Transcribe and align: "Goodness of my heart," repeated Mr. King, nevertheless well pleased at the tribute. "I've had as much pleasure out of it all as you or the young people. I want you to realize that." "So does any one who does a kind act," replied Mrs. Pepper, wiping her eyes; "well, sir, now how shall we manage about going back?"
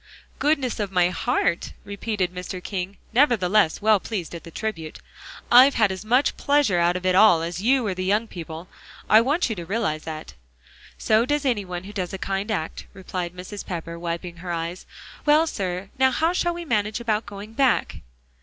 "Goodness 0.39 0.79
of 0.79 0.91
my 0.91 1.09
heart," 1.09 1.73
repeated 1.85 2.33
Mr. 2.33 2.57
King, 2.63 2.97
nevertheless 3.13 3.83
well 3.83 3.99
pleased 3.99 4.33
at 4.33 4.43
the 4.43 4.49
tribute. 4.49 4.99
"I've 5.51 5.75
had 5.75 5.91
as 5.91 6.03
much 6.03 6.35
pleasure 6.37 6.79
out 6.79 6.95
of 6.95 7.05
it 7.05 7.13
all 7.13 7.43
as 7.43 7.61
you 7.61 7.85
or 7.85 7.93
the 7.93 8.03
young 8.03 8.25
people. 8.27 8.67
I 9.07 9.21
want 9.21 9.47
you 9.47 9.55
to 9.55 9.63
realize 9.63 10.01
that." 10.05 10.33
"So 10.97 11.23
does 11.23 11.45
any 11.45 11.65
one 11.65 11.83
who 11.83 11.93
does 11.93 12.13
a 12.13 12.17
kind 12.17 12.49
act," 12.49 12.87
replied 12.93 13.33
Mrs. 13.35 13.63
Pepper, 13.63 13.99
wiping 13.99 14.37
her 14.37 14.51
eyes; 14.51 14.87
"well, 15.23 15.45
sir, 15.45 15.91
now 15.99 16.09
how 16.09 16.33
shall 16.33 16.55
we 16.55 16.65
manage 16.65 16.99
about 16.99 17.27
going 17.27 17.53
back?" 17.53 17.97